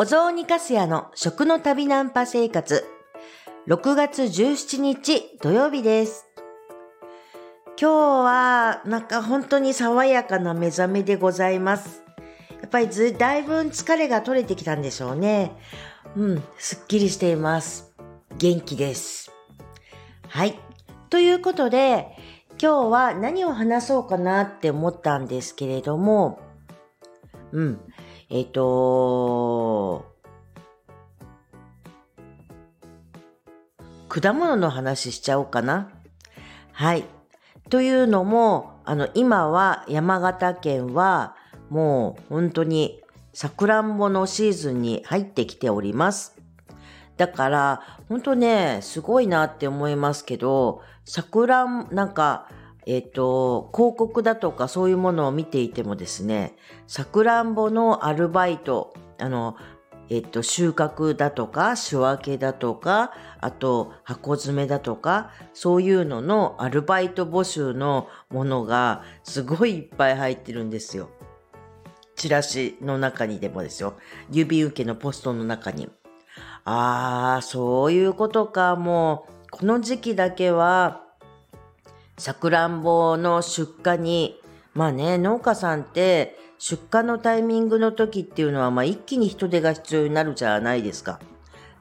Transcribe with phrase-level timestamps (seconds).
[0.00, 2.84] お雑煮かすやの食の旅ナンパ生活。
[3.66, 6.28] 6月17日土曜日です。
[7.70, 7.92] 今日
[8.24, 12.04] はなんか本当に爽やかな目覚めでございます。
[12.60, 15.50] やっぱりず、だいぶ疲れが取れてきたんでしょうね。
[16.14, 17.92] うん、すっきりしています。
[18.38, 19.32] 元気です。
[20.28, 20.60] はい。
[21.10, 22.06] ということで、
[22.62, 26.38] 今日は何を話そうかなって思ったんですけれども、
[27.50, 27.80] うん。
[28.30, 30.04] えっ、と
[34.08, 35.90] 果物の話しちゃおうかな。
[36.72, 37.04] はい。
[37.70, 41.36] というのも、あの、今は山形県は
[41.70, 46.36] もう本当にさくらんぼのシーズンに入ってきております。
[47.16, 52.48] だから、本当ね、すごいなって思いますけど、さくらん、なんか、
[52.90, 59.56] えっ、と、広告だとかそういうものを見ていてもですね、さくらんぼのアルバイト、あの、
[60.08, 71.10] えっ、と、収穫だとか、仕分けだとか、あと、箱詰めだとか、そういうののアルバイト募集のものがすごいいっぱい入ってるんですよ。
[72.16, 73.98] チラシの中にでもですよ。
[74.30, 75.90] 郵便受けのポストの中に。
[76.64, 78.76] ああ、そういうことか。
[78.76, 81.02] もう、この時期だけは、
[82.18, 84.40] さくらんぼの出荷に、
[84.74, 91.20] まあね、農家さんって出荷のタイミングの時っていうのは、まあ一気に人手が必要になるじゃないですか。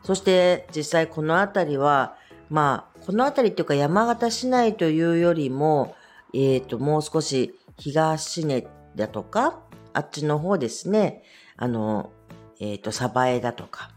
[0.04, 2.16] そして実際この辺りは、
[2.50, 5.96] まあ、この辺りっていうか山形市内というよりも、
[6.34, 9.60] えっ、と、もう少し東根だとか、
[9.94, 11.24] あっちの方ですね、
[11.58, 12.12] あの、
[12.60, 13.92] えっ、と、鯖江だとか、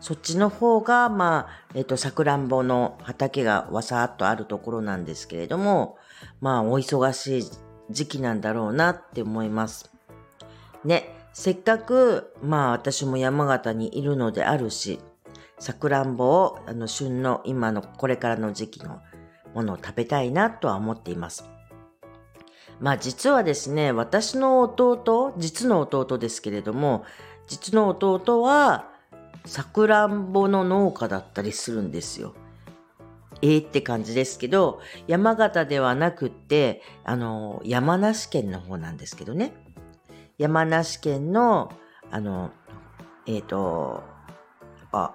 [0.00, 5.98] そっちの方が、まあ、えっ、と、さくらんぼの畑がわさーっとあるところなんですけれども、
[6.40, 7.50] まあ、お忙しい
[7.90, 9.90] 時期なんだろうなって思います。
[10.84, 15.00] ね、せっかく、まあ、私も山形にいるのであるし、
[15.58, 19.00] さくらんぼを、あの、旬の今のこれからの時期の
[19.54, 21.44] ものを食べたいなとは思っています。
[22.80, 27.04] まあ実はですね、私の弟、実の弟ですけれども、
[27.46, 28.88] 実の弟は、
[29.44, 32.34] さくらんぼの農家だったりするんですよ。
[33.42, 39.52] ええって感じですけど、山形ではなくって、あの、山梨県の方なんですけどね。
[40.36, 41.72] 山梨県の、
[42.10, 42.50] あの、
[43.26, 44.02] えっ、と、
[44.92, 45.14] あ、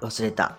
[0.00, 0.58] 忘れた。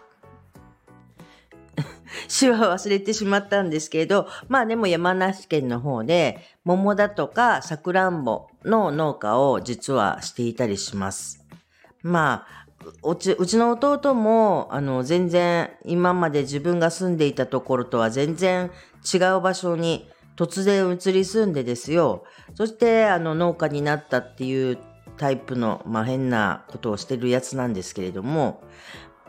[2.28, 11.46] 詩は忘れてしまったんですけれど、まあでも山梨県の方で、桃だとかさくらんぼの農家を実はしていたりします。
[12.02, 12.66] まあ、
[13.04, 18.72] うち、うちの弟も、あの、全然今まで自分が住んでいたところとは全然
[19.12, 22.24] 違う場所に突然移り住んでですよ。
[22.54, 24.78] そして、あの、農家になったっていう
[25.18, 28.62] タイプの、まあ変なことをしてるやつなんですけれども、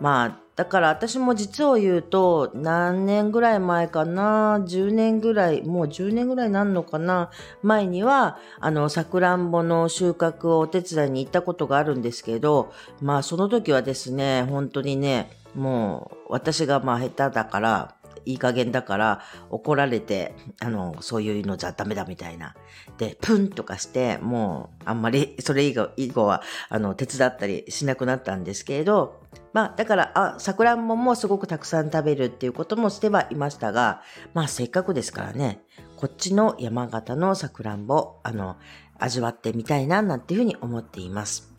[0.01, 7.31] まあ、だから私も実を言うと、何年ぐらい前かな、10年ぐらい、もう10年ぐらいなんのかな、
[7.63, 12.73] 前には、あの、さくらんぼの収穫をお手伝いに行ったことがあるんですけど、
[13.03, 17.95] まあその時はですね、本当にね、もう私がまあ下手だから、
[18.27, 22.55] いい加減だから怒られて、あの、そういうのじゃダメだみたいな。
[22.99, 29.23] で、プンとかして、もうあんまりそれ以後以後は、あの、手伝ったりしなくなったんですけれど、
[29.53, 34.03] まあ、だから、あ、さくらんぼもすごくたくさん食べるっていうこともしてはいましたが、
[34.35, 35.63] まあ、せっかくですからね、
[35.97, 38.57] こっちの山形のさくらんぼ、あの、
[38.99, 41.55] 味わってみたいな、なんていうふうに思っています。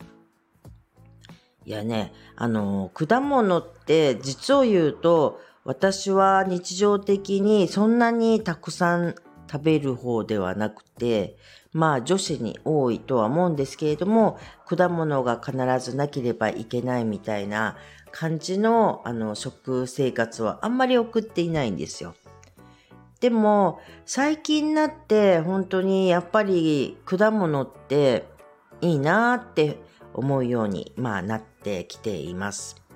[1.64, 9.14] いやね、あの、果物って実を言うと、私は日常的にそんなにたくさん
[9.52, 11.36] 食べる方ではなくて、
[11.74, 17.76] まあ女子に多いとは思うんですけれども、果物が必ずなければいけないみたいな
[18.12, 22.14] 感じのあの食生活はあんまり送っていないんですよ。
[23.20, 28.24] でも最近になって本当にやっぱり果物って
[28.80, 29.76] いいなって
[30.14, 32.87] 思うように、まあ、なってきています。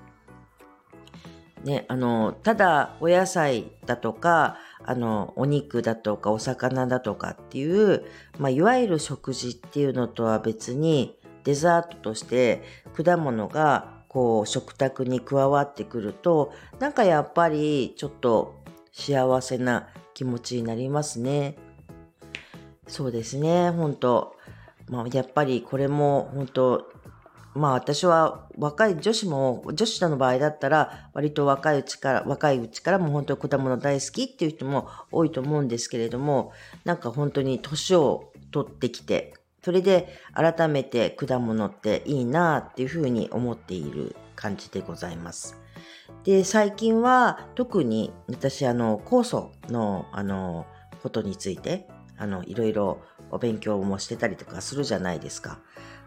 [1.63, 8.05] ね、あの、ただお野菜だとか、あの、お肉だとかお魚だとかっていう、
[8.37, 12.63] まあ、いわゆる食事っていうのとは別に、デザートとして
[12.95, 21.57] 果物がこう食卓に加わってくると、なんかやっぱりちょっと幸せな気持ちになりますね。
[22.87, 24.35] そうですね、本当
[24.89, 26.91] まあ、やっぱりこれも本当
[27.55, 36.51] まあ私は若い女子も、女子の場合だったら割と若いうちから、若いうちからも本当に果物大好きっていう人も多いと思うんですけれども、
[36.83, 39.33] なんか本当に年を取ってきて、
[39.63, 45.57] それで改めて果物っていいなっていうふうに思っている感じでございます。
[46.23, 50.65] で、最近は特に私あの酵素のあの
[51.01, 53.01] ことについてあのいろいろ
[53.33, 55.59] お勉強もしてたりとかするじゃないですか。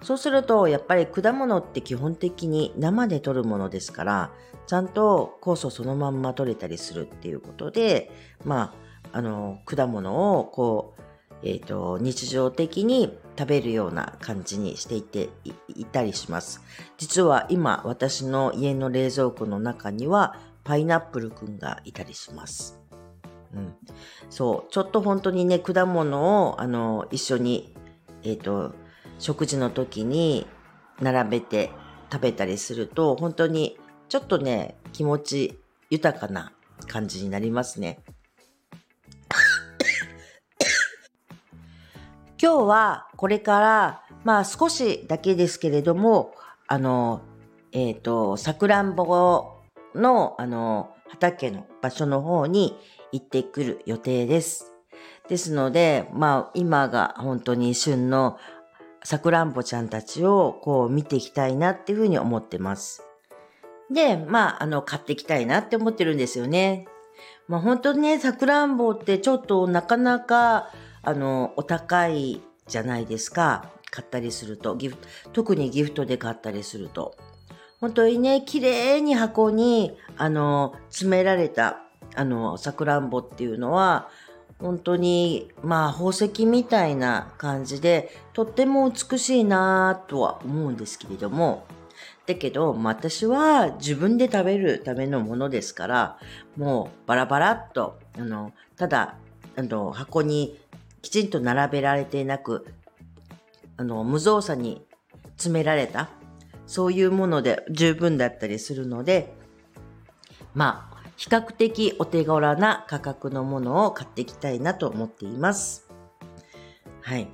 [0.02, 4.30] そうするとやっぱり果物って基本的に生で取るものですから
[4.66, 8.10] ちゃんと酵素そのまんま取れたりするっていうことで
[8.44, 8.74] ま
[9.12, 11.02] ああの果物をこう
[11.42, 15.28] えーと、日常的に食べるような感じにしていて
[15.68, 16.62] いたりします。
[16.96, 22.80] 実は今私の家の冷蔵庫の中にはパイナップルくんがいたりします。
[23.54, 23.74] うん、
[24.30, 27.74] そうちょっと本当にね果物をあの一緒に、
[28.22, 28.74] えーと
[29.18, 30.46] 食事の時に
[31.00, 31.70] 並べて
[32.12, 33.78] 食べたりすると本当に
[34.08, 35.58] ちょっとね気持ち
[35.90, 36.52] 豊かな
[36.86, 38.00] 感じになりますね。
[42.40, 46.34] 今日はこれから、まあ少しだけですけれども、
[46.66, 47.22] あの、
[47.72, 49.62] えっ、ー、と、さくらんぼ
[49.94, 52.76] の、あの、畑の場所の方に
[53.12, 54.72] 行ってくる予定です。
[55.28, 58.38] ですので、まあ今が本当に旬の
[59.02, 63.02] さくらんぼちゃんたちをこう見ていきたいなっていうふうに思ってます。
[63.90, 66.86] で、まあ、あの、買っていきたいなって思ってるんですよね。
[67.46, 70.70] まあ本当にね、さくらんぼってちょっとなかなか
[71.02, 73.70] あの、お高いじゃないですか。
[73.92, 74.74] 買ったりすると。
[74.74, 74.96] ギフ
[75.32, 77.16] 特にギフトで買ったりすると。
[77.80, 81.82] 本当にね、綺麗に箱に、あの、詰められた、
[82.14, 84.08] あの、さくらんぼっていうのは、
[84.58, 91.66] 本当に、まあ、宝石みたいな感じで、とっても美しいなとは思うんですけれども、
[92.26, 96.18] だけど、私は自分で食べるためのものですから、
[96.56, 99.16] もうバラバラっと、あの、ただ、
[99.56, 100.58] あの、箱に
[101.02, 102.66] きちんと並べられていなく、
[103.76, 104.84] あの、無造作に
[105.36, 106.08] 詰められた、
[106.66, 109.32] そういうもので十分だったりするので、
[110.54, 115.88] まあ、比較的お手頃な価格のものを買っていきたいなと思っています。
[117.02, 117.28] はい。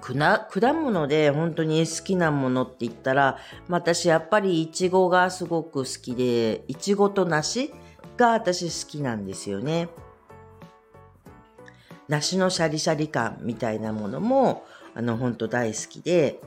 [0.00, 7.72] 果物で本当に好きなものって言ったら、私やっぱりイチゴがすごく好きで、イチゴと梨
[8.16, 9.88] が私好きなんですよね。
[12.08, 14.64] 梨のシャリシャリ感みたいなものも、
[14.94, 16.40] あの、本当大好きで、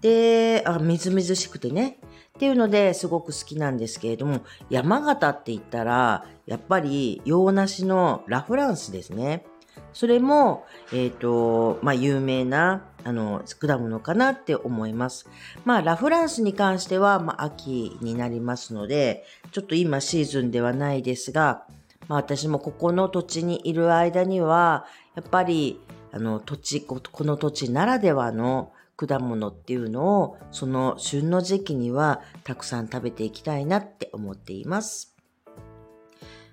[0.00, 1.98] で、あ、みずみずしくてね。
[2.36, 9.44] っていうのですごく好きなんですけれども、山形って言ったら、やっぱり洋梨のラフランスですね。
[9.92, 15.28] それも、えっ、ー、と、まあ、有名な、あの、果物かなって思います。
[15.64, 21.64] まあ、ラフランスに関しては、まあ、秋になりますので、ちょっと今シーズンではないですが、
[22.06, 24.86] まあ、私もここの土地にいる間には、
[25.16, 25.80] やっぱり、
[26.12, 28.72] あの、土地、この土地ならではの
[29.06, 35.14] 果物っていうのを、その旬の時期にはたくさん食べていきたいなって思っています。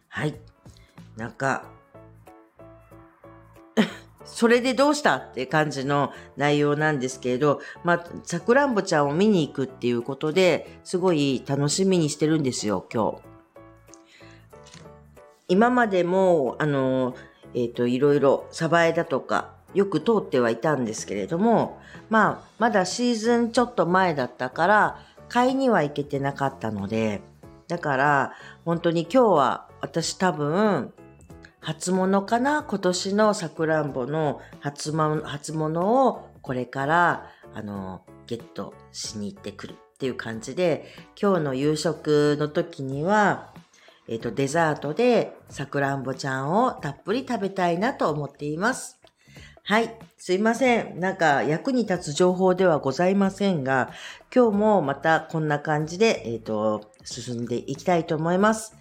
[0.07, 0.36] はい。
[1.18, 1.65] なんか、
[4.25, 13.18] それでどうしたって感じの内容なんですけれど、まあ、さくらんぼちゃんを見に行くっていうことで、すごい楽しみにしてるんですよ、今日。
[15.47, 17.15] 今までも、あの、
[17.56, 21.80] えっ、ー、と、いろいろ、サバエだとか、よく通ってはいたんですけれども、
[22.10, 27.22] まあ、まだシーズンちょっと前だったから、買いには行けてなかったので、
[27.68, 30.94] だから、本当に今日は私多分、
[31.60, 40.86] 初物かな今年のさくらんぼの初,、ま、初物をこれから、あの、ゲットしに行ってくるっていう感じで、
[41.20, 43.52] 今日の夕食の時には、
[44.08, 49.00] え、ー、と、デザートでさくらんぼちゃんをたっぷり食べたいなと思っています。
[49.68, 49.98] はい。
[50.19, 51.00] すいません。
[51.00, 53.90] なんか役に立つ情報ではございませんが、
[54.34, 58.76] 今日もまたこんな感じで、えっ、ー、と、進んでいきたいと思います。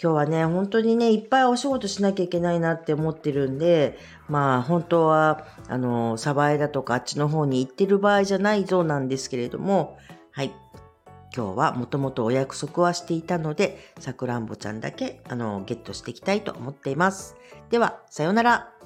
[0.00, 9.98] 今日はね、本当にね、いっぱいお仕事しなきゃいけないなって思ってるんで、まあ本当は、あの、サバエだとかあっちの方に行ってる場合じゃないぞなんですけれども、
[10.30, 10.52] はい。
[11.36, 17.34] 今日はもともとお約束はしていたので、さくらんぼちゃんだけ、あの、ゲットしていきたいと思っています。
[17.70, 18.77] では、さようなら。